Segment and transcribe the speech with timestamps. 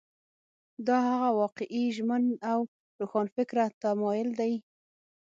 [0.87, 2.59] دا هغه واقعي ژمن او
[2.99, 4.53] روښانفکره تمایل دی.